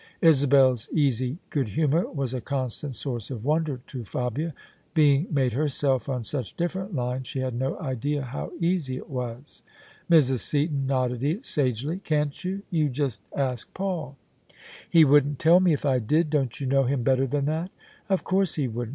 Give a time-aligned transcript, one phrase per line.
[0.21, 4.55] Isabel's easy good humour was a constant source of wonder to Fabia:
[4.95, 9.61] being made herself on such different lines, she had no idea how easy it was.
[10.09, 10.39] Mrs.
[10.39, 12.63] Seaton nodded sagely." Can't you?
[12.71, 14.17] You just ask Paul.""
[14.89, 16.31] He wouldn't tell me, if I did.
[16.31, 17.69] Don't you know him better than that?""
[18.09, 18.89] Of course he wouldn't.